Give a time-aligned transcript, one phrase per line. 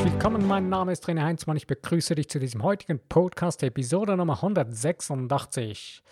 [0.00, 0.48] herzlich willkommen.
[0.48, 1.58] Mein Name ist René Heinzmann.
[1.58, 6.02] Ich begrüße dich zu diesem heutigen Podcast, Episode Nummer 186.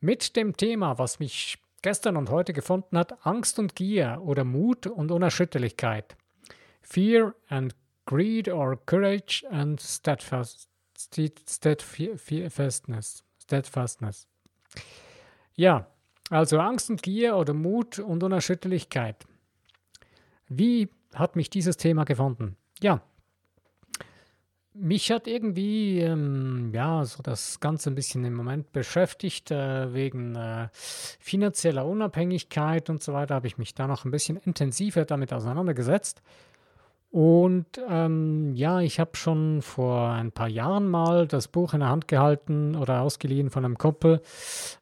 [0.00, 4.88] Mit dem Thema, was mich gestern und heute gefunden hat, Angst und Gier oder Mut
[4.88, 6.16] und Unerschütterlichkeit.
[6.82, 10.68] Fear and Greed or Courage and Steadfast,
[10.98, 13.22] Steadfastness.
[13.40, 14.26] Steadfastness.
[15.54, 15.86] Ja,
[16.30, 19.24] also Angst und Gier oder Mut und Unerschütterlichkeit.
[20.48, 22.56] Wie hat mich dieses Thema gefunden?
[22.82, 23.02] Ja,
[24.80, 30.34] mich hat irgendwie ähm, ja so das Ganze ein bisschen im Moment beschäftigt äh, wegen
[30.36, 33.34] äh, finanzieller Unabhängigkeit und so weiter.
[33.34, 36.22] Habe ich mich da noch ein bisschen intensiver damit auseinandergesetzt.
[37.10, 41.88] Und ähm, ja, ich habe schon vor ein paar Jahren mal das Buch in der
[41.88, 44.22] Hand gehalten oder ausgeliehen von einem Kumpel,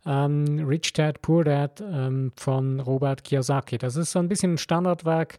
[0.04, 3.78] ähm, Rich Dad, Poor Dad ähm, von Robert Kiyosaki.
[3.78, 5.38] Das ist so ein bisschen ein Standardwerk,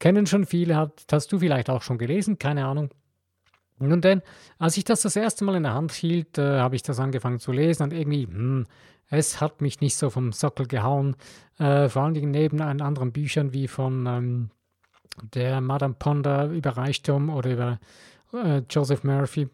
[0.00, 2.90] kennen schon viele, hast, hast du vielleicht auch schon gelesen, keine Ahnung.
[3.88, 4.22] Nun denn,
[4.58, 7.38] als ich das das erste Mal in der Hand hielt, äh, habe ich das angefangen
[7.38, 8.66] zu lesen und irgendwie, hm,
[9.10, 11.16] es hat mich nicht so vom Sockel gehauen.
[11.58, 14.50] Äh, vor allen Dingen neben anderen Büchern wie von ähm,
[15.34, 17.78] der Madame Ponder über Reichtum oder über
[18.32, 19.48] äh, Joseph Murphy.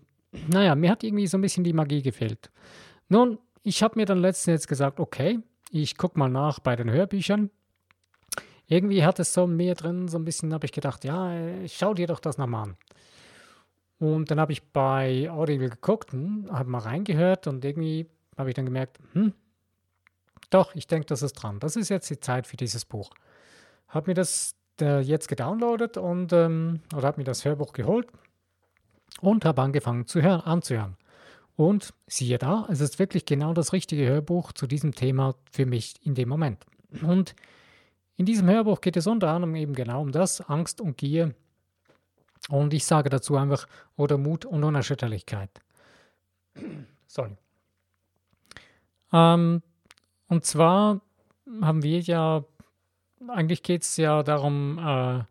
[0.48, 2.50] Naja, mir hat irgendwie so ein bisschen die Magie gefehlt.
[3.08, 7.50] Nun, ich habe mir dann letztens gesagt, okay, ich gucke mal nach bei den Hörbüchern.
[8.66, 11.92] Irgendwie hat es so mehr drin, so ein bisschen habe ich gedacht, ja, äh, schau
[11.92, 12.76] dir doch das nochmal an.
[14.00, 18.54] Und dann habe ich bei Audible geguckt, hm, habe mal reingehört und irgendwie habe ich
[18.54, 19.34] dann gemerkt, hm,
[20.48, 21.60] doch, ich denke, das ist dran.
[21.60, 23.10] Das ist jetzt die Zeit für dieses Buch.
[23.88, 28.08] Habe mir das äh, jetzt gedownloadet und ähm, oder habe mir das Hörbuch geholt
[29.20, 30.96] und habe angefangen zu hören, anzuhören.
[31.56, 35.94] Und siehe da, es ist wirklich genau das richtige Hörbuch zu diesem Thema für mich
[36.02, 36.64] in dem Moment.
[37.02, 37.34] Und
[38.16, 41.34] in diesem Hörbuch geht es unter anderem eben genau um das, Angst und Gier.
[42.48, 45.50] Und ich sage dazu einfach, oder Mut und Unerschütterlichkeit.
[47.06, 47.36] Sorry.
[49.12, 49.62] Ähm,
[50.28, 51.00] und zwar
[51.60, 52.44] haben wir ja
[53.28, 55.24] eigentlich geht es ja darum, äh,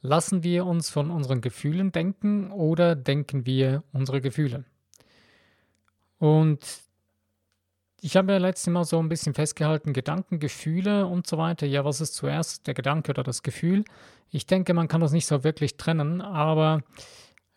[0.00, 4.64] lassen wir uns von unseren Gefühlen denken oder denken wir unsere Gefühle?
[6.18, 6.60] Und
[8.00, 11.66] ich habe ja letztes Mal so ein bisschen festgehalten, Gedanken, Gefühle und so weiter.
[11.66, 13.84] Ja, was ist zuerst, der Gedanke oder das Gefühl?
[14.30, 16.82] Ich denke, man kann das nicht so wirklich trennen, aber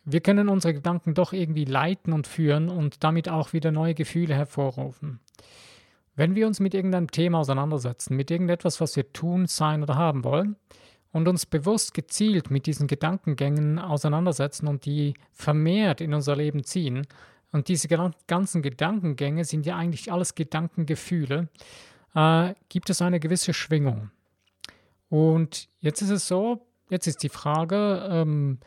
[0.05, 4.33] wir können unsere Gedanken doch irgendwie leiten und führen und damit auch wieder neue Gefühle
[4.33, 5.19] hervorrufen.
[6.15, 10.23] Wenn wir uns mit irgendeinem Thema auseinandersetzen, mit irgendetwas, was wir tun, sein oder haben
[10.23, 10.55] wollen,
[11.11, 17.07] und uns bewusst gezielt mit diesen Gedankengängen auseinandersetzen und die vermehrt in unser Leben ziehen,
[17.51, 17.87] und diese
[18.27, 21.49] ganzen Gedankengänge sind ja eigentlich alles Gedankengefühle,
[22.15, 24.11] äh, gibt es eine gewisse Schwingung.
[25.09, 28.59] Und jetzt ist es so, jetzt ist die Frage, ähm,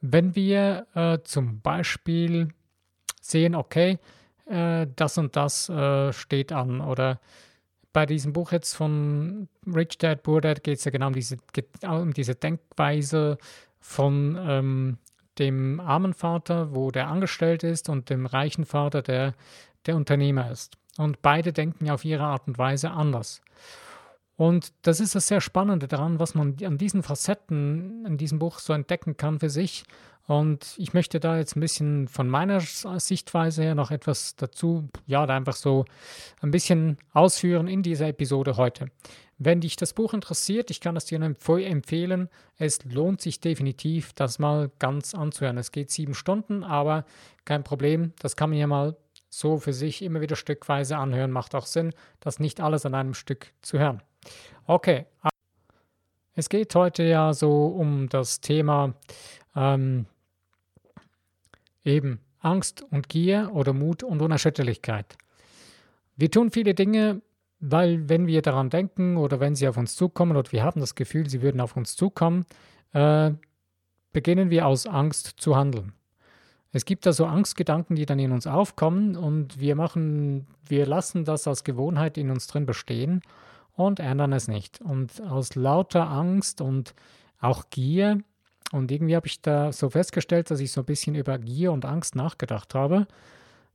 [0.00, 2.48] wenn wir äh, zum Beispiel
[3.20, 3.98] sehen, okay,
[4.46, 6.80] äh, das und das äh, steht an.
[6.80, 7.20] Oder
[7.92, 11.36] bei diesem Buch jetzt von Rich Dad, Poor Dad geht es ja genau um diese,
[11.82, 13.38] um diese Denkweise
[13.80, 14.98] von ähm,
[15.40, 19.34] dem armen Vater, wo der angestellt ist, und dem reichen Vater, der
[19.86, 20.76] der Unternehmer ist.
[20.98, 23.40] Und beide denken auf ihre Art und Weise anders.
[24.36, 28.58] Und das ist das sehr Spannende daran, was man an diesen Facetten in diesem Buch
[28.58, 29.84] so entdecken kann für sich
[30.30, 35.26] und ich möchte da jetzt ein bisschen von meiner Sichtweise her noch etwas dazu, ja,
[35.26, 35.86] da einfach so
[36.40, 38.92] ein bisschen ausführen in dieser Episode heute.
[39.42, 42.28] Wenn dich das Buch interessiert, ich kann es dir empfehlen.
[42.58, 45.56] Es lohnt sich definitiv, das mal ganz anzuhören.
[45.56, 47.06] Es geht sieben Stunden, aber
[47.46, 48.12] kein Problem.
[48.18, 48.98] Das kann man ja mal
[49.30, 51.30] so für sich immer wieder stückweise anhören.
[51.30, 54.02] Macht auch Sinn, das nicht alles an einem Stück zu hören.
[54.66, 55.06] Okay.
[56.34, 58.92] Es geht heute ja so um das Thema
[59.56, 60.04] ähm,
[61.82, 65.16] Eben Angst und Gier oder Mut und Unerschütterlichkeit.
[66.16, 67.22] Wir tun viele Dinge,
[67.60, 70.94] weil wenn wir daran denken oder wenn sie auf uns zukommen oder wir haben das
[70.94, 72.46] Gefühl, sie würden auf uns zukommen,
[72.92, 73.32] äh,
[74.12, 75.92] beginnen wir aus Angst zu handeln.
[76.72, 81.24] Es gibt da so Angstgedanken, die dann in uns aufkommen und wir machen, wir lassen
[81.24, 83.22] das als Gewohnheit in uns drin bestehen
[83.74, 84.80] und ändern es nicht.
[84.80, 86.94] Und aus lauter Angst und
[87.40, 88.20] auch Gier
[88.72, 91.84] und irgendwie habe ich da so festgestellt, dass ich so ein bisschen über Gier und
[91.84, 93.06] Angst nachgedacht habe,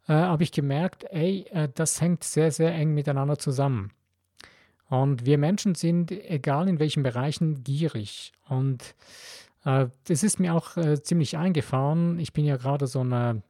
[0.07, 3.91] äh, habe ich gemerkt, ey, äh, das hängt sehr, sehr eng miteinander zusammen.
[4.89, 8.31] Und wir Menschen sind, egal in welchen Bereichen, gierig.
[8.47, 8.95] Und
[9.65, 12.19] äh, das ist mir auch äh, ziemlich eingefahren.
[12.19, 13.41] Ich bin ja gerade so einer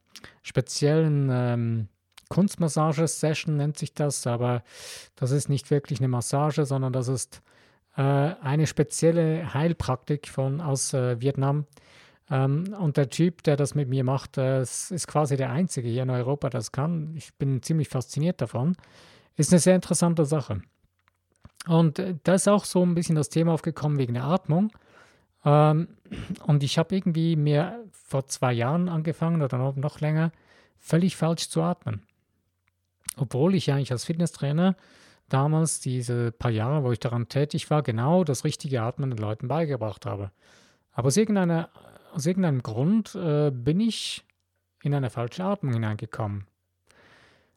[0.42, 1.88] speziellen ähm,
[2.28, 4.62] Kunstmassage-Session, nennt sich das, aber
[5.14, 7.42] das ist nicht wirklich eine Massage, sondern das ist
[7.96, 11.66] äh, eine spezielle Heilpraktik von, aus äh, Vietnam,
[12.30, 16.02] Ähm, und der Typ, der das mit mir macht, äh, ist quasi der Einzige hier
[16.02, 17.14] in Europa, der das kann.
[17.16, 18.76] Ich bin ziemlich fasziniert davon.
[19.36, 20.62] Ist eine sehr interessante Sache.
[21.66, 24.72] Und äh, da ist auch so ein bisschen das Thema aufgekommen wegen der Atmung.
[25.44, 25.88] Ähm,
[26.44, 30.32] und ich habe irgendwie mir vor zwei Jahren angefangen oder noch, noch länger,
[30.78, 32.02] völlig falsch zu atmen.
[33.16, 34.76] Obwohl ich eigentlich als Fitnesstrainer
[35.28, 39.48] damals, diese paar Jahre, wo ich daran tätig war, genau das richtige Atmen den Leuten
[39.48, 40.30] beigebracht habe.
[40.92, 41.70] Aber aus, irgendeiner,
[42.16, 44.24] aus irgendeinem Grund äh, bin ich
[44.82, 46.46] in eine falsche Atmung hineingekommen.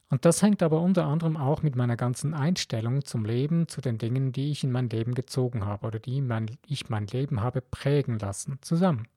[0.10, 3.98] Und das hängt aber unter anderem auch mit meiner ganzen Einstellung zum Leben, zu den
[3.98, 7.62] Dingen, die ich in mein Leben gezogen habe oder die mein, ich mein Leben habe
[7.62, 9.08] prägen lassen, zusammen.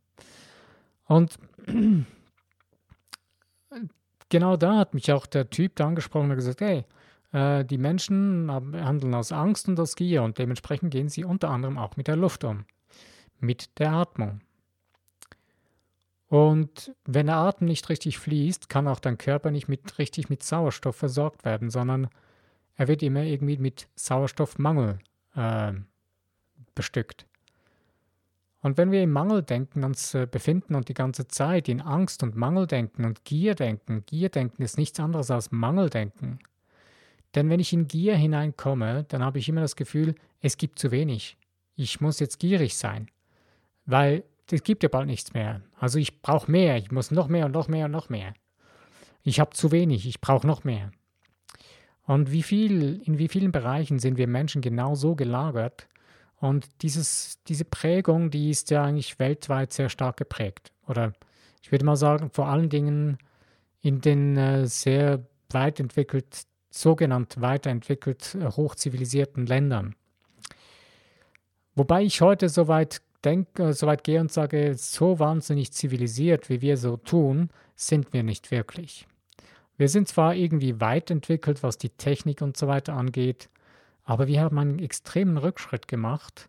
[1.07, 1.39] Und
[4.29, 6.85] genau da hat mich auch der Typ da angesprochen und gesagt, hey,
[7.33, 11.79] äh, die Menschen handeln aus Angst und aus Gier und dementsprechend gehen sie unter anderem
[11.79, 12.65] auch mit der Luft um,
[13.41, 14.41] mit der Atmung.
[16.33, 20.43] Und wenn der Atem nicht richtig fließt, kann auch dein Körper nicht mit, richtig mit
[20.43, 22.09] Sauerstoff versorgt werden, sondern
[22.75, 24.99] er wird immer irgendwie mit Sauerstoffmangel
[25.37, 25.75] äh,
[26.75, 27.27] bestückt.
[28.63, 32.35] Und wenn wir im Mangeldenken uns äh, befinden und die ganze Zeit in Angst und
[32.35, 36.39] Mangeldenken und Gierdenken, Gierdenken ist nichts anderes als Mangeldenken.
[37.35, 40.93] Denn wenn ich in Gier hineinkomme, dann habe ich immer das Gefühl, es gibt zu
[40.93, 41.37] wenig.
[41.77, 43.11] Ich muss jetzt gierig sein,
[43.85, 45.63] weil es gibt ja bald nichts mehr.
[45.79, 48.35] Also ich brauche mehr, ich muss noch mehr und noch mehr und noch mehr.
[49.23, 50.91] Ich habe zu wenig, ich brauche noch mehr.
[52.05, 55.87] Und wie viel, in wie vielen Bereichen sind wir Menschen genau so gelagert?
[56.37, 60.73] Und dieses, diese Prägung, die ist ja eigentlich weltweit sehr stark geprägt.
[60.89, 61.13] Oder
[61.63, 63.19] ich würde mal sagen, vor allen Dingen
[63.81, 69.95] in den äh, sehr weit entwickelt, sogenannt weiterentwickelt, äh, hochzivilisierten Ländern.
[71.75, 76.77] Wobei ich heute soweit denke, so weit gehe und sage, so wahnsinnig zivilisiert, wie wir
[76.77, 79.07] so tun, sind wir nicht wirklich.
[79.77, 83.49] Wir sind zwar irgendwie weit entwickelt, was die Technik und so weiter angeht,
[84.05, 86.49] aber wir haben einen extremen Rückschritt gemacht,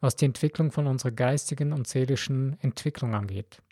[0.00, 3.62] was die Entwicklung von unserer geistigen und seelischen Entwicklung angeht.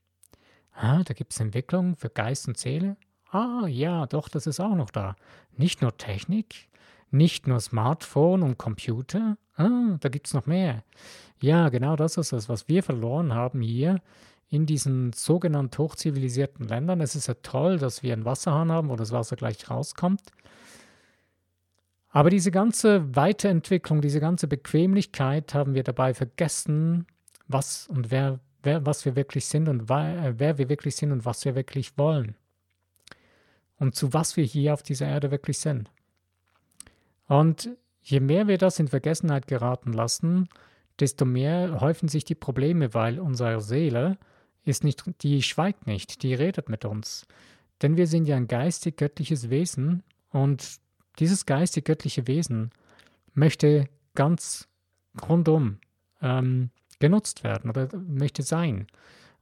[0.73, 2.97] Ah, da gibt es Entwicklung für Geist und Seele?
[3.31, 5.17] Ah, ja, doch, das ist auch noch da.
[5.57, 6.69] Nicht nur Technik,
[7.11, 9.37] nicht nur Smartphone und Computer.
[9.59, 10.85] Ah, da gibt es noch mehr.
[11.41, 14.01] Ja, genau das ist es, was wir verloren haben hier
[14.49, 17.01] in diesen sogenannten hochzivilisierten Ländern.
[17.01, 20.23] Es ist ja toll, dass wir einen Wasserhahn haben, wo das Wasser gleich rauskommt.
[22.11, 27.07] Aber diese ganze Weiterentwicklung, diese ganze Bequemlichkeit haben wir dabei vergessen,
[27.49, 31.25] was und wer, wer was wir wirklich sind und wer, wer wir wirklich sind und
[31.25, 32.37] was wir wirklich wollen.
[33.79, 35.91] Und zu was wir hier auf dieser Erde wirklich sind.
[37.27, 37.69] Und
[38.11, 40.49] je mehr wir das in Vergessenheit geraten lassen,
[40.99, 44.17] desto mehr häufen sich die Probleme, weil unsere Seele
[44.65, 47.27] ist nicht, die schweigt nicht, die redet mit uns.
[47.83, 50.81] Denn wir sind ja ein geistig-göttliches Wesen und
[51.19, 52.71] dieses geistig-göttliche Wesen
[53.35, 54.69] möchte ganz
[55.29, 55.79] rundum
[56.23, 58.87] ähm, genutzt werden oder möchte sein.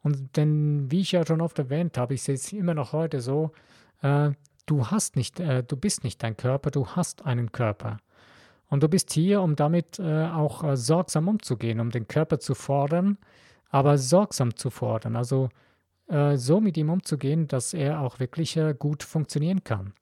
[0.02, 3.20] Und denn, wie ich ja schon oft erwähnt habe, ich sehe es immer noch heute
[3.20, 3.52] so,
[4.02, 4.30] äh,
[4.66, 7.98] du hast nicht, äh, du bist nicht dein Körper, du hast einen Körper.
[8.68, 12.54] Und du bist hier, um damit äh, auch äh, sorgsam umzugehen, um den Körper zu
[12.54, 13.18] fordern,
[13.70, 15.16] aber sorgsam zu fordern.
[15.16, 15.48] Also
[16.08, 19.92] äh, so mit ihm umzugehen, dass er auch wirklich gut funktionieren kann.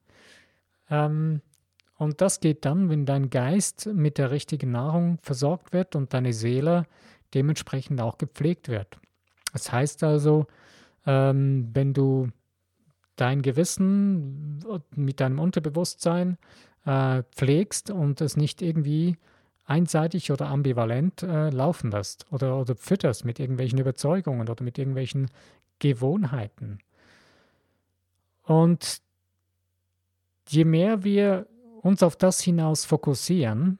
[0.91, 1.41] Ähm,
[1.97, 6.33] und das geht dann, wenn dein Geist mit der richtigen Nahrung versorgt wird und deine
[6.33, 6.87] Seele
[7.35, 8.99] dementsprechend auch gepflegt wird.
[9.53, 10.47] Das heißt also,
[11.07, 12.29] ähm, wenn du
[13.17, 14.59] dein Gewissen
[14.95, 16.37] mit deinem Unterbewusstsein
[16.85, 19.17] äh, pflegst und es nicht irgendwie
[19.65, 25.31] einseitig oder ambivalent äh, laufen lässt oder, oder fütterst mit irgendwelchen Überzeugungen oder mit irgendwelchen
[25.79, 26.79] Gewohnheiten.
[28.43, 29.01] Und
[30.49, 31.47] je mehr wir
[31.81, 33.79] uns auf das hinaus fokussieren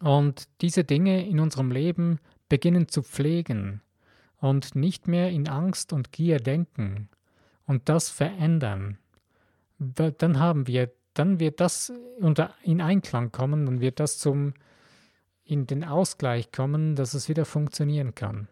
[0.00, 3.82] und diese Dinge in unserem Leben beginnen zu pflegen
[4.38, 7.08] und nicht mehr in Angst und Gier denken
[7.66, 8.98] und das verändern,
[9.78, 14.54] dann haben wir dann wird das unter, in Einklang kommen, dann wird das zum,
[15.44, 18.48] in den Ausgleich kommen, dass es wieder funktionieren kann.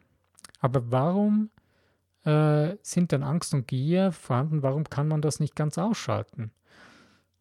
[0.61, 1.51] Aber warum
[2.25, 4.63] äh, sind dann Angst und Gier vorhanden?
[4.63, 6.53] Warum kann man das nicht ganz ausschalten?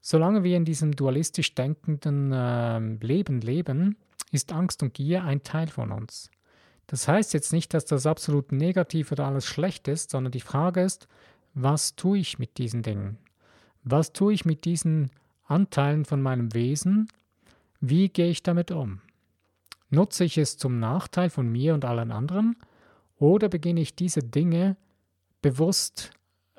[0.01, 3.95] Solange wir in diesem dualistisch denkenden äh, Leben leben,
[4.31, 6.29] ist Angst und Gier ein Teil von uns.
[6.87, 10.81] Das heißt jetzt nicht, dass das absolut negativ oder alles schlecht ist, sondern die Frage
[10.81, 11.07] ist,
[11.53, 13.17] was tue ich mit diesen Dingen?
[13.83, 15.11] Was tue ich mit diesen
[15.45, 17.07] Anteilen von meinem Wesen?
[17.79, 19.01] Wie gehe ich damit um?
[19.89, 22.55] Nutze ich es zum Nachteil von mir und allen anderen?
[23.17, 24.77] Oder beginne ich diese Dinge
[25.41, 26.11] bewusst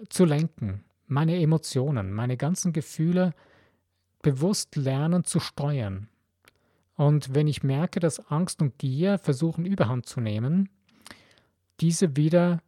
[0.08, 3.34] zu lenken, meine Emotionen, meine ganzen Gefühle
[4.22, 6.08] bewusst lernen zu steuern.
[6.96, 10.68] Und wenn ich merke, dass Angst und Gier versuchen überhand zu nehmen,
[11.80, 12.62] diese wieder,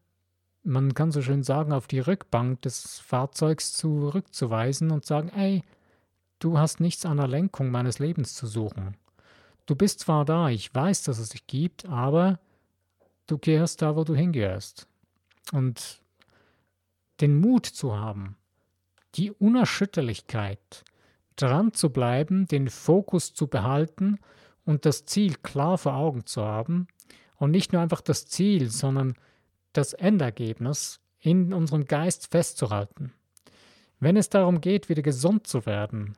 [0.66, 5.62] man kann so schön sagen, auf die Rückbank des Fahrzeugs zurückzuweisen und sagen, ey,
[6.40, 8.96] du hast nichts an der Lenkung meines Lebens zu suchen.
[9.66, 12.40] Du bist zwar da, ich weiß, dass es dich gibt, aber
[13.28, 14.88] du gehörst da, wo du hingehörst.
[15.52, 16.00] Und
[17.20, 18.36] den Mut zu haben,
[19.14, 20.84] die Unerschütterlichkeit,
[21.36, 24.18] dran zu bleiben, den Fokus zu behalten
[24.64, 26.88] und das Ziel klar vor Augen zu haben
[27.36, 29.14] und nicht nur einfach das Ziel, sondern
[29.76, 33.12] das Endergebnis in unserem Geist festzuhalten.
[34.00, 36.16] Wenn es darum geht, wieder gesund zu werden,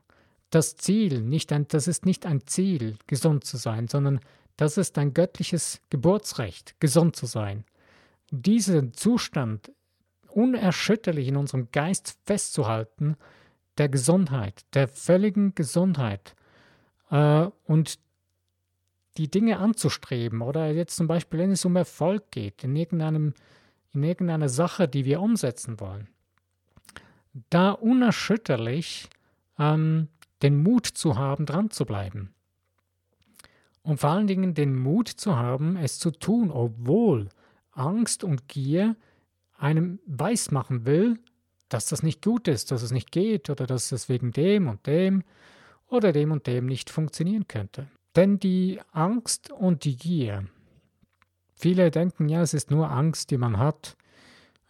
[0.50, 4.20] das Ziel, nicht ein, das ist nicht ein Ziel, gesund zu sein, sondern
[4.56, 7.64] das ist ein göttliches Geburtsrecht, gesund zu sein.
[8.30, 9.72] Diesen Zustand
[10.28, 13.16] unerschütterlich in unserem Geist festzuhalten,
[13.78, 16.34] der Gesundheit, der völligen Gesundheit
[17.10, 17.98] äh, und
[19.18, 23.34] die Dinge anzustreben oder jetzt zum Beispiel, wenn es um Erfolg geht, in, irgendeinem,
[23.92, 26.08] in irgendeiner Sache, die wir umsetzen wollen,
[27.50, 29.08] da unerschütterlich
[29.58, 30.08] ähm,
[30.42, 32.32] den Mut zu haben, dran zu bleiben.
[33.82, 37.28] Und vor allen Dingen den Mut zu haben, es zu tun, obwohl
[37.72, 38.96] Angst und Gier
[39.56, 41.18] einem weismachen will,
[41.68, 44.86] dass das nicht gut ist, dass es nicht geht oder dass es wegen dem und
[44.86, 45.24] dem
[45.88, 47.88] oder dem und dem nicht funktionieren könnte.
[48.18, 50.44] Denn die Angst und die Gier,
[51.54, 53.96] viele denken, ja, es ist nur Angst, die man hat,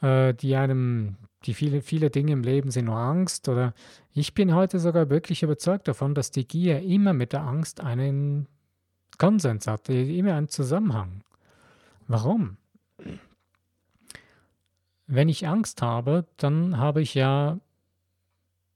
[0.02, 3.72] äh, die einem, die viele, viele Dinge im Leben sind nur Angst oder
[4.12, 8.48] ich bin heute sogar wirklich überzeugt davon, dass die Gier immer mit der Angst einen
[9.16, 11.22] Konsens hat, immer einen Zusammenhang.
[12.06, 12.58] Warum?
[15.06, 17.58] Wenn ich Angst habe, dann habe ich ja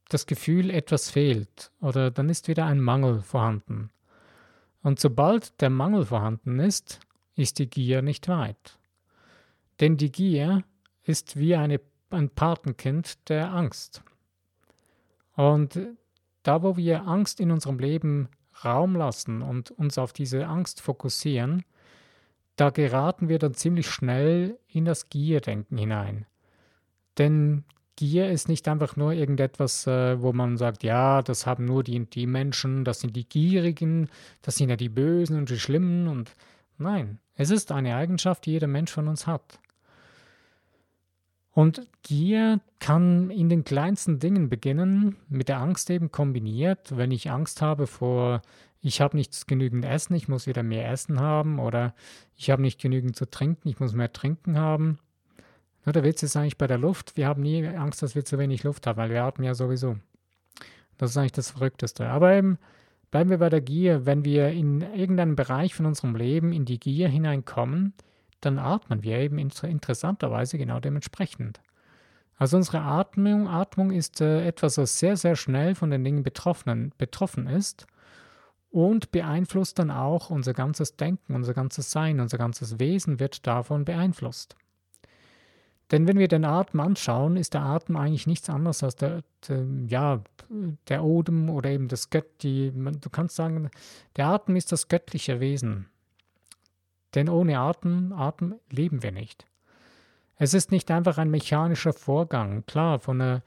[0.09, 3.91] das Gefühl, etwas fehlt oder dann ist wieder ein Mangel vorhanden.
[4.83, 7.01] Und sobald der Mangel vorhanden ist,
[7.35, 8.79] ist die Gier nicht weit.
[9.81, 10.65] Denn die Gier
[11.05, 14.03] ist wie eine, ein Patenkind der Angst.
[15.35, 15.79] Und
[16.43, 18.29] da, wo wir Angst in unserem Leben
[18.65, 21.65] Raum lassen und uns auf diese Angst fokussieren,
[22.57, 26.27] da geraten wir dann ziemlich schnell in das Gierdenken hinein.
[27.19, 27.65] Denn
[27.97, 32.07] Gier ist nicht einfach nur irgendetwas, äh, wo man sagt, ja, das haben nur die,
[32.07, 34.09] die Menschen, das sind die Gierigen,
[34.41, 36.33] das sind ja die Bösen und die Schlimmen und
[36.79, 39.59] nein, es ist eine Eigenschaft, die jeder Mensch von uns hat.
[41.55, 46.97] Und Gier kann in den kleinsten Dingen beginnen, mit der Angst eben kombiniert.
[46.97, 48.41] Wenn ich Angst habe vor,
[48.81, 51.95] ich habe nicht genügend Essen, ich muss wieder mehr Essen haben, oder
[52.37, 54.99] ich habe nicht genügend zu trinken, ich muss mehr trinken haben.
[55.85, 58.39] Nur der Witz ist eigentlich bei der Luft, wir haben nie Angst, dass wir zu
[58.39, 59.97] wenig Luft haben, weil wir atmen ja sowieso.
[60.97, 62.09] Das ist eigentlich das Verrückteste.
[62.09, 62.59] Aber eben
[63.11, 64.07] bleiben wir bei der Gier.
[64.07, 67.95] Wenn wir in irgendeinem Bereich von unserem Leben in die Gier hineinkommen,
[68.41, 71.61] dann atmen wir eben interessanterweise genau dementsprechend.
[72.37, 76.93] Also unsere Atmung, Atmung ist äh, etwas, was sehr, sehr schnell von den Dingen betroffen,
[76.99, 77.87] betroffen ist
[78.71, 83.85] und beeinflusst dann auch unser ganzes Denken, unser ganzes Sein, unser ganzes Wesen wird davon
[83.85, 84.57] beeinflusst.
[85.93, 89.67] Denn wenn wir den Atem anschauen, ist der Atem eigentlich nichts anderes als der, der
[89.87, 90.23] ja,
[90.89, 92.43] der Odem oder eben das Gött.
[92.43, 93.71] Die, du kannst sagen,
[94.17, 95.87] der Atem ist das göttliche Wesen.
[97.15, 99.47] Denn ohne Atem, Atem leben wir nicht.
[100.37, 102.65] Es ist nicht einfach ein mechanischer Vorgang.
[102.65, 103.43] Klar, von einer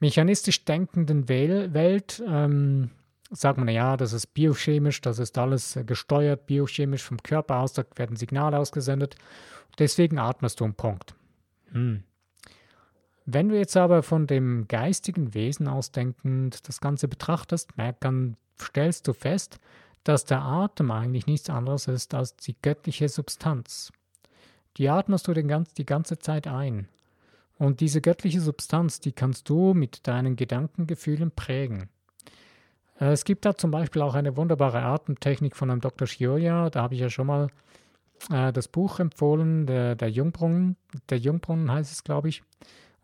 [0.00, 2.90] mechanistisch denkenden Welt ähm,
[3.30, 7.84] sagt man, ja, das ist biochemisch, das ist alles gesteuert, biochemisch vom Körper aus, da
[7.94, 9.14] werden Signale ausgesendet.
[9.78, 11.14] Deswegen atmest du einen Punkt.
[11.72, 12.04] Hm.
[13.24, 19.12] Wenn du jetzt aber von dem geistigen Wesen ausdenkend das Ganze betrachtest, dann stellst du
[19.12, 19.60] fest,
[20.04, 23.92] dass der Atem eigentlich nichts anderes ist als die göttliche Substanz.
[24.76, 26.88] Die atmest du ganz, die ganze Zeit ein.
[27.58, 31.88] Und diese göttliche Substanz, die kannst du mit deinen Gedankengefühlen prägen.
[32.98, 36.08] Äh, es gibt da zum Beispiel auch eine wunderbare Atemtechnik von einem Dr.
[36.08, 37.48] Shioya, da habe ich ja schon mal
[38.30, 40.76] äh, das Buch empfohlen, der, der Jungbrunnen,
[41.08, 42.42] der Jungbrunnen heißt es, glaube ich.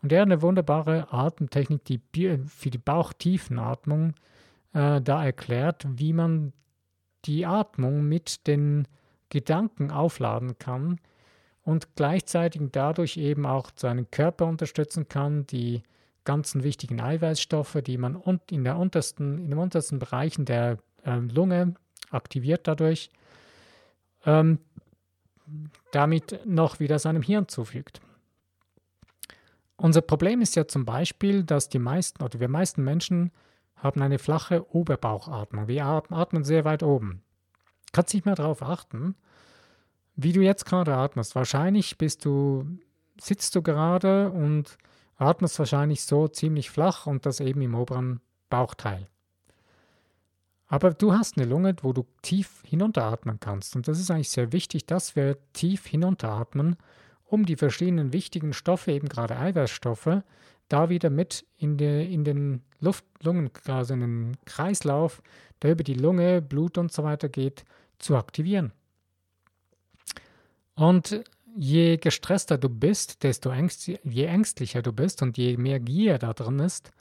[0.01, 4.13] Und er hat eine wunderbare Atemtechnik, die für die Bauchtiefenatmung
[4.73, 6.53] äh, da erklärt, wie man
[7.25, 8.87] die Atmung mit den
[9.29, 10.99] Gedanken aufladen kann
[11.63, 15.83] und gleichzeitig dadurch eben auch seinen Körper unterstützen kann, die
[16.23, 21.75] ganzen wichtigen Eiweißstoffe, die man in, der untersten, den untersten Bereichen der äh, Lunge
[22.09, 23.09] aktiviert dadurch.
[24.25, 24.59] Ähm,
[25.91, 28.01] damit noch wieder seinem Hirn zufügt.
[29.77, 33.31] Unser Problem ist ja zum Beispiel, dass die meisten oder wir meisten Menschen
[33.77, 35.67] haben eine flache Oberbauchatmung.
[35.67, 37.21] Wir atmen sehr weit oben.
[37.93, 39.15] Kannst nicht mehr darauf achten,
[40.15, 41.33] wie du jetzt gerade atmest.
[41.35, 42.65] Wahrscheinlich bist du,
[43.21, 44.77] sitzt du gerade und
[45.15, 49.07] atmest wahrscheinlich so ziemlich flach und das eben im oberen Bauchteil.
[50.71, 53.75] Aber du hast eine Lunge, wo du tief hinunteratmen kannst.
[53.75, 56.77] Und das ist eigentlich sehr wichtig, dass wir tief hinunteratmen,
[57.25, 60.21] um die verschiedenen wichtigen Stoffe, eben gerade Eiweißstoffe,
[60.67, 65.23] da wieder mit in, die, in den Luftlungen, also in den Kreislauf,
[65.63, 67.65] der über die Lunge, Blut und so weiter geht,
[67.97, 68.71] zu aktivieren.
[70.75, 71.23] Und
[71.55, 76.33] je gestresster du bist, desto ängst je ängstlicher du bist und je mehr Gier da
[76.33, 76.91] drin ist,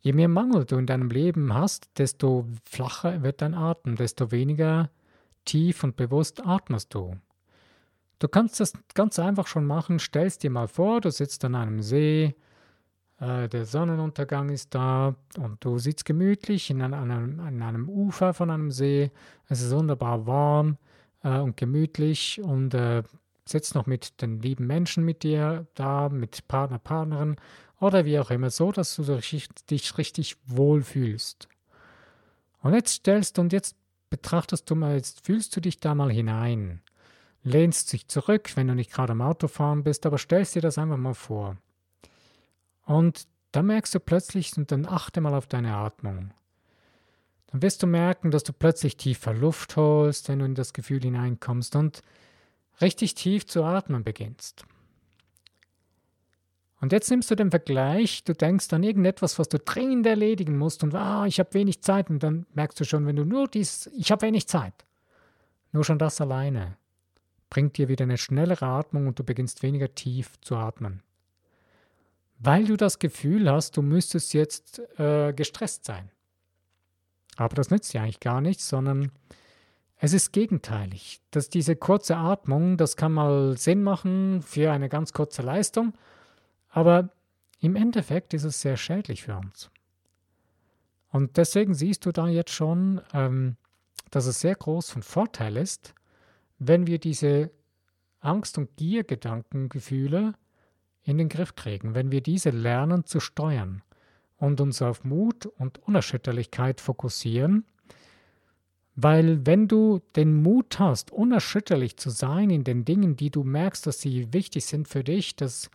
[0.00, 4.90] je mehr Mangel du in deinem Leben hast, desto flacher wird dein Atem, desto weniger
[5.44, 7.16] tief und bewusst atmest du.
[8.18, 9.98] Du kannst das ganz einfach schon machen.
[9.98, 12.34] Stellst dir mal vor, du sitzt an einem See,
[13.18, 18.50] äh, der Sonnenuntergang ist da und du sitzt gemütlich in einem, an einem Ufer von
[18.50, 19.10] einem See.
[19.48, 20.76] Es ist wunderbar warm
[21.22, 23.02] äh, und gemütlich und äh,
[23.46, 27.36] sitzt noch mit den lieben Menschen mit dir da, mit Partner, Partnerin
[27.80, 31.48] oder wie auch immer, so dass du dich richtig wohlfühlst.
[32.62, 33.74] Und jetzt stellst und jetzt
[34.10, 36.82] betrachtest du mal, jetzt fühlst du dich da mal hinein
[37.42, 40.96] lehnst dich zurück, wenn du nicht gerade am Autofahren bist, aber stellst dir das einfach
[40.96, 41.56] mal vor.
[42.84, 46.32] Und dann merkst du plötzlich, und dann achte mal auf deine Atmung.
[47.48, 51.00] Dann wirst du merken, dass du plötzlich tiefer Luft holst, wenn du in das Gefühl
[51.00, 52.02] hineinkommst und
[52.80, 54.64] richtig tief zu atmen beginnst.
[56.80, 60.82] Und jetzt nimmst du den Vergleich, du denkst an irgendetwas, was du dringend erledigen musst
[60.82, 63.90] und ah, ich habe wenig Zeit und dann merkst du schon, wenn du nur dies,
[63.94, 64.72] ich habe wenig Zeit.
[65.72, 66.78] Nur schon das alleine
[67.50, 71.02] bringt dir wieder eine schnellere Atmung und du beginnst weniger tief zu atmen.
[72.38, 76.10] Weil du das Gefühl hast, du müsstest jetzt äh, gestresst sein.
[77.36, 79.12] Aber das nützt dir eigentlich gar nichts, sondern
[79.96, 81.20] es ist gegenteilig.
[81.30, 85.92] Dass diese kurze Atmung, das kann mal Sinn machen für eine ganz kurze Leistung,
[86.70, 87.10] aber
[87.60, 89.70] im Endeffekt ist es sehr schädlich für uns.
[91.10, 93.56] Und deswegen siehst du da jetzt schon, ähm,
[94.10, 95.94] dass es sehr groß von Vorteil ist,
[96.58, 97.50] wenn wir diese
[98.20, 100.34] Angst- und Giergedankengefühle
[101.02, 103.82] in den Griff kriegen, wenn wir diese lernen zu steuern
[104.36, 107.64] und uns auf Mut und Unerschütterlichkeit fokussieren,
[108.94, 113.86] weil wenn du den Mut hast, unerschütterlich zu sein in den Dingen, die du merkst,
[113.86, 115.70] dass sie wichtig sind für dich, dass,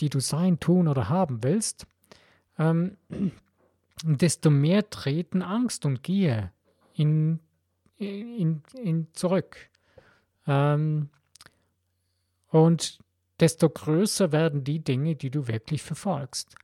[0.00, 1.86] die du sein, tun oder haben willst,
[2.58, 2.96] ähm,
[4.02, 6.52] desto mehr treten Angst und Gier
[6.94, 7.40] in,
[7.96, 9.56] in, in zurück.
[10.46, 11.08] Ähm,
[12.48, 12.98] und
[13.40, 16.54] desto größer werden die Dinge, die du wirklich verfolgst.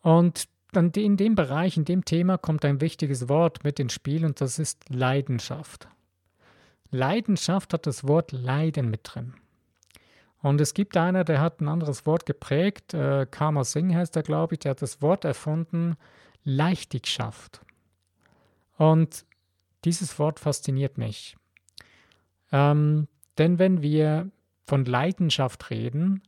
[0.00, 4.24] Und dann in dem Bereich, in dem Thema kommt ein wichtiges Wort mit ins Spiel
[4.24, 5.88] und das ist Leidenschaft.
[6.90, 9.34] Leidenschaft hat das Wort Leiden mit drin.
[10.42, 14.24] Und es gibt einer, der hat ein anderes Wort geprägt, äh, Karma Singh heißt er,
[14.24, 15.96] glaube ich, der hat das Wort erfunden,
[16.42, 17.64] Leichtigschaft.
[18.76, 19.24] Und
[19.84, 21.36] dieses Wort fasziniert mich.
[22.50, 23.06] Ähm,
[23.38, 24.30] denn wenn wir
[24.66, 26.22] von Leidenschaft reden,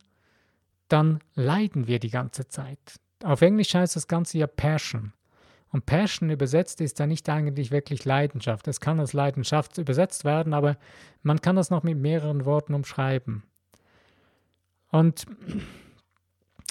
[0.88, 3.00] dann leiden wir die ganze Zeit.
[3.24, 5.12] Auf Englisch heißt das Ganze ja Passion.
[5.70, 8.68] Und Passion übersetzt ist ja nicht eigentlich wirklich Leidenschaft.
[8.68, 10.76] Es kann als Leidenschaft übersetzt werden, aber
[11.22, 13.42] man kann das noch mit mehreren Worten umschreiben.
[14.94, 15.26] Und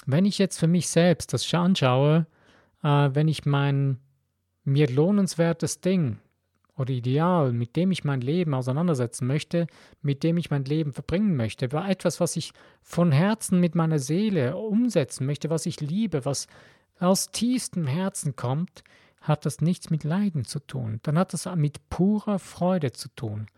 [0.06, 2.26] wenn ich jetzt für mich selbst das anschaue,
[2.82, 3.98] äh, wenn ich mein
[4.64, 6.16] mir lohnenswertes Ding
[6.74, 9.66] oder Ideal, mit dem ich mein Leben auseinandersetzen möchte,
[10.00, 13.98] mit dem ich mein Leben verbringen möchte, war etwas, was ich von Herzen mit meiner
[13.98, 16.46] Seele umsetzen möchte, was ich liebe, was
[17.00, 18.84] aus tiefstem Herzen kommt,
[19.20, 20.98] hat das nichts mit Leiden zu tun.
[21.02, 23.48] Dann hat das mit purer Freude zu tun.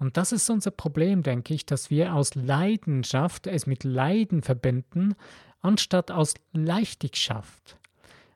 [0.00, 5.14] Und das ist unser Problem, denke ich, dass wir aus Leidenschaft es mit Leiden verbinden,
[5.60, 7.76] anstatt aus Leichtigschaft,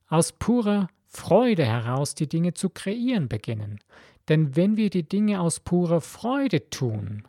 [0.09, 3.81] aus purer Freude heraus die Dinge zu kreieren beginnen.
[4.29, 7.27] Denn wenn wir die Dinge aus purer Freude tun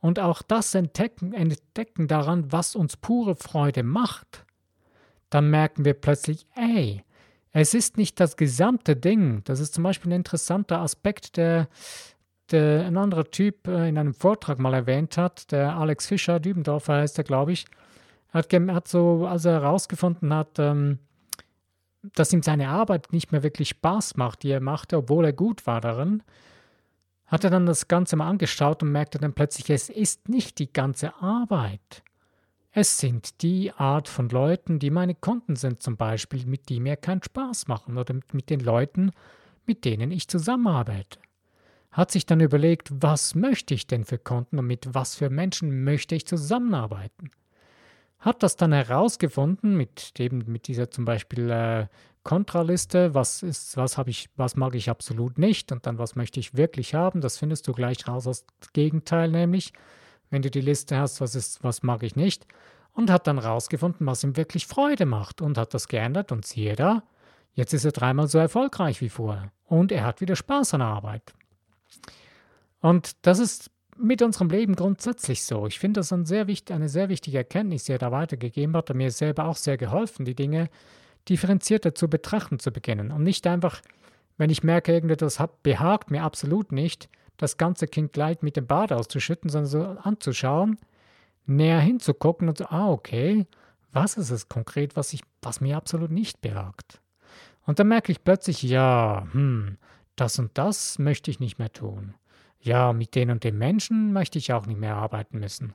[0.00, 4.44] und auch das entdecken, entdecken daran, was uns pure Freude macht,
[5.30, 7.02] dann merken wir plötzlich, ey,
[7.50, 9.42] es ist nicht das gesamte Ding.
[9.44, 11.68] Das ist zum Beispiel ein interessanter Aspekt, der,
[12.54, 16.94] der ein anderer Typ äh, in einem Vortrag mal erwähnt hat, der Alex Fischer, Dübendorfer
[16.94, 17.66] heißt er, glaube ich,
[18.32, 20.98] hat, hat so, als er herausgefunden hat, ähm,
[22.02, 25.66] dass ihm seine Arbeit nicht mehr wirklich Spaß macht, die er machte, obwohl er gut
[25.66, 26.22] war darin,
[27.26, 30.72] hat er dann das Ganze mal angeschaut und merkte dann plötzlich, es ist nicht die
[30.72, 32.02] ganze Arbeit.
[32.70, 36.96] Es sind die Art von Leuten, die meine Kunden sind zum Beispiel, mit die mir
[36.96, 39.12] keinen Spaß machen oder mit den Leuten,
[39.64, 41.18] mit denen ich zusammenarbeite.
[41.94, 45.84] Hat sich dann überlegt, was möchte ich denn für Kunden und mit was für Menschen
[45.84, 47.30] möchte ich zusammenarbeiten.
[48.18, 51.86] Hat das dann herausgefunden mit eben mit dieser zum Beispiel äh,
[52.24, 56.56] Kontraliste, was ist, was ich, was mag ich absolut nicht und dann was möchte ich
[56.56, 57.20] wirklich haben.
[57.20, 59.72] Das findest du gleich raus als Gegenteil, nämlich
[60.30, 62.44] wenn du die Liste hast, was ist, was mag ich nicht,
[62.92, 66.74] und hat dann rausgefunden, was ihm wirklich Freude macht und hat das geändert und siehe
[66.74, 67.04] da,
[67.52, 70.88] jetzt ist er dreimal so erfolgreich wie vorher und er hat wieder Spaß an der
[70.88, 71.34] Arbeit.
[72.80, 75.66] Und das ist mit unserem Leben grundsätzlich so.
[75.66, 78.90] Ich finde das ein sehr wichtig, eine sehr wichtige Erkenntnis, die er da weitergegeben hat
[78.90, 80.68] und mir selber auch sehr geholfen, die Dinge
[81.28, 83.80] differenzierter zu betrachten zu beginnen und nicht einfach,
[84.36, 88.92] wenn ich merke, irgendetwas behagt mir absolut nicht, das ganze Kind gleich mit dem Bad
[88.92, 90.78] auszuschütten, sondern so anzuschauen,
[91.46, 93.46] näher hinzugucken und so, ah, okay,
[93.92, 97.00] was ist es konkret, was, ich, was mir absolut nicht behagt?
[97.66, 99.78] Und dann merke ich plötzlich, ja, hm,
[100.16, 102.14] das und das möchte ich nicht mehr tun.
[102.60, 105.74] Ja, mit den und den Menschen möchte ich auch nicht mehr arbeiten müssen.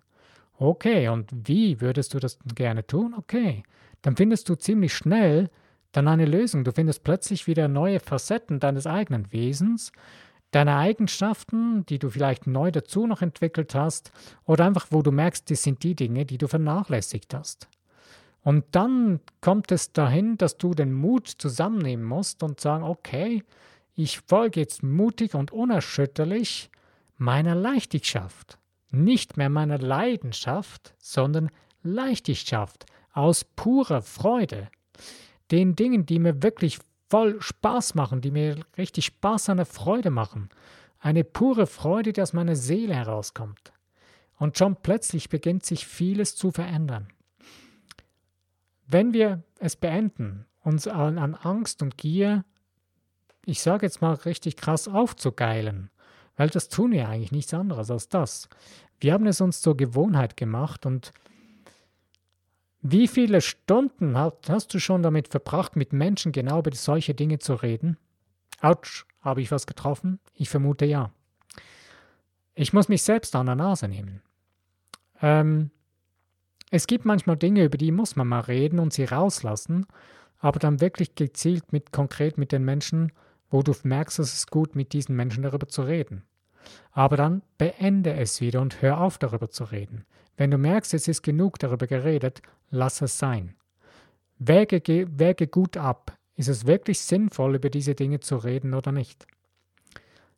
[0.57, 3.13] Okay, und wie würdest du das gerne tun?
[3.17, 3.63] Okay,
[4.01, 5.49] dann findest du ziemlich schnell
[5.91, 6.63] dann eine Lösung.
[6.63, 9.91] Du findest plötzlich wieder neue Facetten deines eigenen Wesens
[10.51, 14.11] deine Eigenschaften, die du vielleicht neu dazu noch entwickelt hast,
[14.45, 17.67] oder einfach, wo du merkst, das sind die Dinge, die du vernachlässigt hast.
[18.41, 23.43] Und dann kommt es dahin, dass du den Mut zusammennehmen musst und sagen, okay,
[24.03, 26.69] ich folge jetzt mutig und unerschütterlich
[27.17, 28.57] meiner Leichtigschaft.
[28.91, 31.49] Nicht mehr meiner Leidenschaft, sondern
[31.83, 34.69] Leichtigschaft aus purer Freude.
[35.51, 40.11] Den Dingen, die mir wirklich voll Spaß machen, die mir richtig Spaß an der Freude
[40.11, 40.47] machen.
[40.99, 43.73] Eine pure Freude, die aus meiner Seele herauskommt.
[44.37, 47.09] Und schon plötzlich beginnt sich vieles zu verändern.
[48.87, 52.45] Wenn wir es beenden, uns an Angst und Gier,
[53.45, 55.89] ich sage jetzt mal richtig krass, aufzugeilen,
[56.37, 58.49] weil das tun wir eigentlich nichts anderes als das.
[58.99, 61.13] Wir haben es uns zur Gewohnheit gemacht und
[62.81, 67.55] wie viele Stunden hast du schon damit verbracht, mit Menschen genau über solche Dinge zu
[67.55, 67.97] reden?
[68.61, 70.19] Autsch, habe ich was getroffen?
[70.33, 71.11] Ich vermute ja.
[72.55, 74.21] Ich muss mich selbst an der Nase nehmen.
[75.21, 75.71] Ähm,
[76.71, 79.85] es gibt manchmal Dinge, über die muss man mal reden und sie rauslassen,
[80.39, 83.11] aber dann wirklich gezielt mit konkret mit den Menschen,
[83.49, 86.23] wo du merkst, es ist gut, mit diesen Menschen darüber zu reden.
[86.91, 90.05] Aber dann beende es wieder und hör auf, darüber zu reden.
[90.37, 93.55] Wenn du merkst, es ist genug darüber geredet, lass es sein.
[94.37, 94.81] Wäge,
[95.17, 99.27] wäge gut ab, ist es wirklich sinnvoll, über diese Dinge zu reden oder nicht.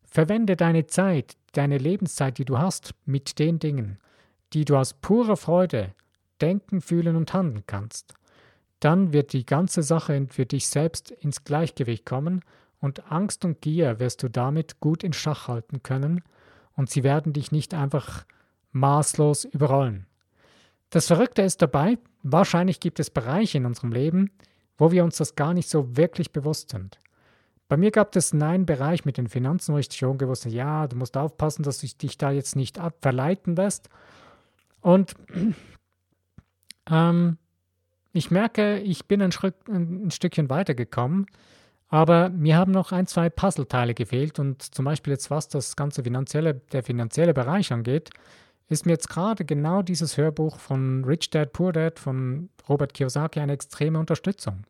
[0.04, 4.00] Verwende deine Zeit, deine Lebenszeit, die du hast, mit den Dingen,
[4.54, 5.94] die du aus purer Freude
[6.42, 8.16] denken, fühlen und handeln kannst.
[8.80, 12.42] Dann wird die ganze Sache für dich selbst ins Gleichgewicht kommen
[12.82, 16.24] und Angst und Gier wirst du damit gut in Schach halten können
[16.76, 18.26] und sie werden dich nicht einfach
[18.72, 20.08] maßlos überrollen.
[20.90, 24.32] Das Verrückte ist dabei, wahrscheinlich gibt es Bereiche in unserem Leben,
[24.78, 27.00] wo wir uns das gar nicht so wirklich bewusst sind.
[27.70, 30.88] Bei mir gab es einen Bereich mit den Finanzen, wo ich schon gewusst habe, ja,
[30.88, 33.88] du musst aufpassen, dass du dich da jetzt nicht verleiten lässt.
[34.82, 35.16] Und
[36.90, 37.38] ähm,
[38.12, 41.28] ich merke, ich bin ein, Schritt, ein Stückchen weitergekommen,
[41.92, 46.04] aber mir haben noch ein, zwei Puzzleteile gefehlt und zum Beispiel jetzt was das ganze
[46.04, 48.10] finanzielle, der finanzielle Bereich angeht,
[48.70, 53.42] ist mir jetzt gerade genau dieses Hörbuch von Rich Dad Poor Dad von Robert Kiyosaki
[53.42, 54.64] eine extreme Unterstützung.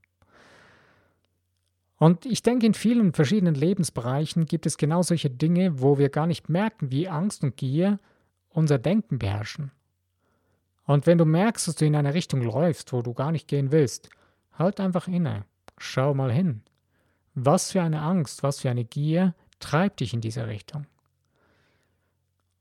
[1.97, 6.25] Und ich denke, in vielen verschiedenen Lebensbereichen gibt es genau solche Dinge, wo wir gar
[6.25, 7.99] nicht merken, wie Angst und Gier
[8.49, 9.71] unser Denken beherrschen.
[10.87, 13.71] Und wenn du merkst, dass du in eine Richtung läufst, wo du gar nicht gehen
[13.71, 14.09] willst,
[14.57, 15.45] halt einfach inne,
[15.77, 16.63] schau mal hin.
[17.33, 20.85] Was für eine Angst, was für eine Gier treibt dich in diese Richtung?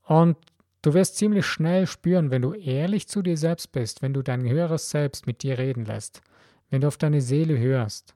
[0.04, 0.36] Und
[0.82, 4.48] Du wirst ziemlich schnell spüren, wenn du ehrlich zu dir selbst bist, wenn du dein
[4.48, 6.22] höheres Selbst mit dir reden lässt,
[6.70, 8.14] wenn du auf deine Seele hörst,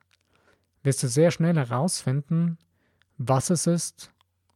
[0.83, 2.57] wirst du sehr schnell herausfinden,
[3.19, 4.11] was es ist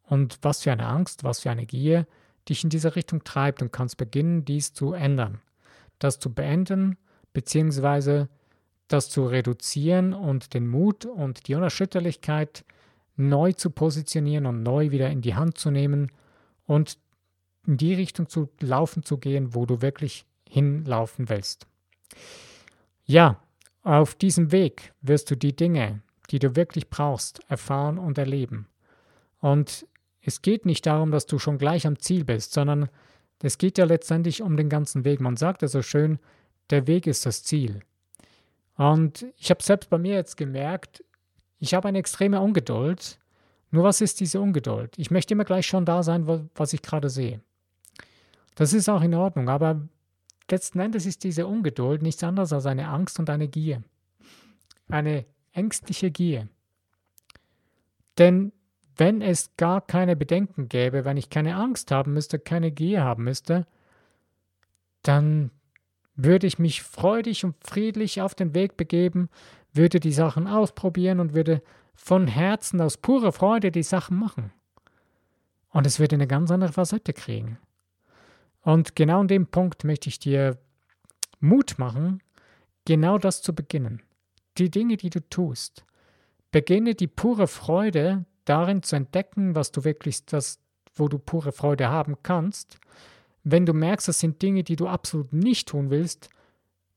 [0.04, 2.06] und was für eine Angst, was für eine Gier
[2.48, 5.42] dich in diese Richtung treibt und kannst beginnen, dies zu ändern,
[5.98, 6.96] das zu beenden,
[7.34, 8.30] beziehungsweise
[8.88, 12.64] das zu reduzieren und den Mut und die Unerschütterlichkeit
[13.16, 16.10] neu zu positionieren und neu wieder in die Hand zu nehmen
[16.66, 16.98] und
[17.66, 21.66] in die Richtung zu laufen zu gehen, wo du wirklich hinlaufen willst.
[23.04, 23.40] Ja,
[23.82, 28.68] auf diesem Weg wirst du die Dinge, die du wirklich brauchst, erfahren und erleben.
[29.40, 29.86] Und
[30.20, 32.88] es geht nicht darum, dass du schon gleich am Ziel bist, sondern
[33.42, 35.20] es geht ja letztendlich um den ganzen Weg.
[35.20, 36.18] Man sagt ja so schön,
[36.70, 37.80] der Weg ist das Ziel.
[38.78, 41.04] Und ich habe selbst bei mir jetzt gemerkt,
[41.58, 43.18] ich habe eine extreme Ungeduld.
[43.72, 44.94] Nur was ist diese Ungeduld?
[44.96, 47.40] Ich möchte immer gleich schon da sein, was ich gerade sehe.
[48.54, 49.88] Das ist auch in Ordnung, aber
[50.48, 53.82] letzten Endes ist diese Ungeduld nichts anderes als eine Angst und eine Gier.
[54.88, 56.48] Eine ängstliche Gier.
[58.16, 58.52] Denn
[58.96, 63.24] wenn es gar keine Bedenken gäbe, wenn ich keine Angst haben müsste, keine Gier haben
[63.24, 63.66] müsste,
[65.02, 65.50] dann
[66.18, 69.30] würde ich mich freudig und friedlich auf den Weg begeben,
[69.72, 71.62] würde die Sachen ausprobieren und würde
[71.94, 74.52] von Herzen aus purer Freude die Sachen machen.
[75.70, 77.58] Und es würde eine ganz andere Facette kriegen.
[78.62, 80.58] Und genau an dem Punkt möchte ich dir
[81.38, 82.20] Mut machen,
[82.84, 84.02] genau das zu beginnen.
[84.58, 85.84] Die Dinge, die du tust.
[86.50, 90.58] Beginne die pure Freude darin zu entdecken, was du wirklich das,
[90.94, 92.78] wo du pure Freude haben kannst.
[93.50, 96.28] Wenn du merkst, das sind Dinge, die du absolut nicht tun willst,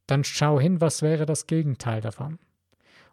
[0.05, 2.39] dann schau hin, was wäre das Gegenteil davon.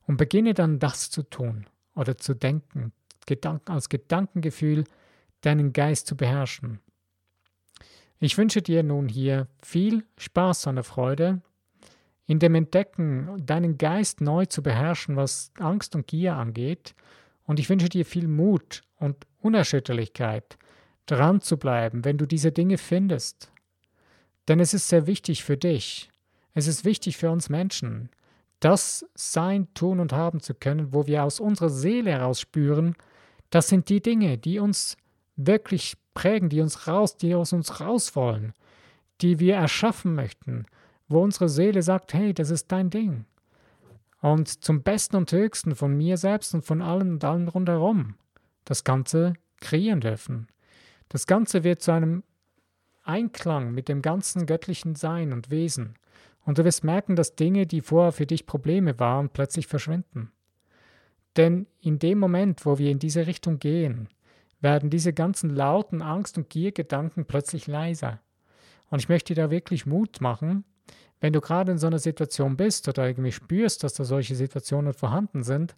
[0.09, 2.93] Und beginne dann das zu tun oder zu denken,
[3.27, 4.85] Gedanken, als Gedankengefühl
[5.43, 6.81] deinen Geist zu beherrschen.
[8.19, 11.41] Ich wünsche dir nun hier viel Spaß und Freude
[12.27, 16.97] in dem Entdecken, deinen Geist neu zu beherrschen, was Angst und Gier angeht.
[17.45, 20.59] Und ich wünsche dir viel Mut und Unerschütterlichkeit,
[21.11, 23.51] dran zu bleiben, wenn du diese Dinge findest.
[24.47, 26.11] Denn es ist sehr wichtig für dich.
[26.55, 28.11] Es ist wichtig für uns Menschen,
[28.61, 32.97] das sein, tun und haben zu können, wo wir aus unserer Seele heraus spüren,
[33.51, 34.97] das sind die Dinge, die uns
[35.37, 38.53] wirklich prägen, die uns raus, die aus uns raus wollen,
[39.21, 40.67] die wir erschaffen möchten,
[41.09, 43.25] wo unsere Seele sagt, hey, das ist dein Ding.
[44.21, 48.17] Und zum Besten und Höchsten von mir selbst und von allen und allen rundherum
[48.65, 50.49] das Ganze kreieren dürfen.
[51.09, 52.23] Das Ganze wird zu einem
[53.05, 55.95] Einklang mit dem ganzen göttlichen Sein und Wesen.
[56.45, 60.31] Und du wirst merken, dass Dinge, die vorher für dich Probleme waren, plötzlich verschwinden.
[61.37, 64.09] Denn in dem Moment, wo wir in diese Richtung gehen,
[64.61, 68.21] werden diese ganzen lauten Angst- und Giergedanken plötzlich leiser.
[68.91, 70.65] Und ich möchte dir da wirklich Mut machen,
[71.21, 74.93] wenn du gerade in so einer Situation bist oder irgendwie spürst, dass da solche Situationen
[74.93, 75.77] vorhanden sind,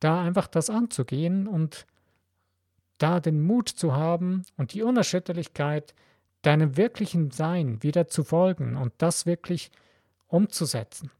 [0.00, 1.86] da einfach das anzugehen und
[2.98, 5.94] da den Mut zu haben und die Unerschütterlichkeit,
[6.42, 9.70] deinem wirklichen Sein wieder zu folgen und das wirklich
[10.28, 11.10] umzusetzen.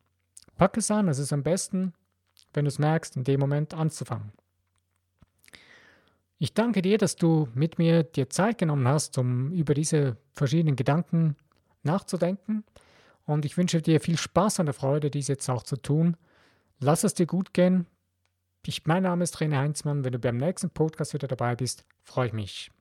[0.56, 1.92] Pack es an, es ist am besten,
[2.54, 4.32] wenn du es merkst, in dem Moment anzufangen.
[6.38, 10.76] Ich danke dir, dass du mit mir dir Zeit genommen hast, um über diese verschiedenen
[10.76, 11.36] Gedanken
[11.82, 12.64] nachzudenken.
[13.24, 16.16] Und ich wünsche dir viel Spaß und Freude, dies jetzt auch zu tun.
[16.78, 17.86] Lass es dir gut gehen.
[18.68, 20.04] Ich, mein Name ist René Heinzmann.
[20.04, 22.72] Wenn du beim nächsten Podcast wieder dabei bist, freue ich mich.